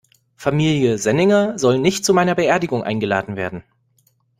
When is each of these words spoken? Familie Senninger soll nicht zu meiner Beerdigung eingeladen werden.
Familie 0.35 0.97
Senninger 0.97 1.59
soll 1.59 1.77
nicht 1.77 2.03
zu 2.05 2.11
meiner 2.15 2.33
Beerdigung 2.33 2.81
eingeladen 2.81 3.35
werden. 3.35 3.63